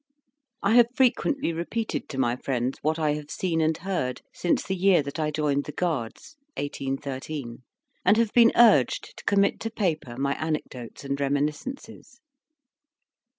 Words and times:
I 0.63 0.73
have 0.73 0.87
frequently 0.95 1.53
repeated 1.53 2.09
to 2.09 2.17
my 2.17 2.35
friends 2.35 2.79
what 2.81 2.97
I 2.97 3.13
have 3.13 3.29
seen 3.29 3.61
and 3.61 3.77
heard 3.77 4.23
since 4.33 4.63
the 4.63 4.75
year 4.75 5.03
that 5.03 5.19
I 5.19 5.29
joined 5.29 5.65
the 5.65 5.71
Guards 5.71 6.37
(1813), 6.57 7.61
and 8.03 8.17
have 8.17 8.33
been 8.33 8.51
urged 8.55 9.13
to 9.17 9.23
commit 9.25 9.59
to 9.59 9.69
paper 9.69 10.17
my 10.17 10.33
anecdotes 10.43 11.03
and 11.05 11.19
reminiscences. 11.19 12.19